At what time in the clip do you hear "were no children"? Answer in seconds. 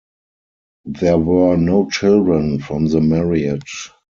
1.19-2.57